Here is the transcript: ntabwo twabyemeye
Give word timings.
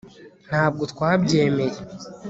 ntabwo 0.47 0.83
twabyemeye 0.91 1.77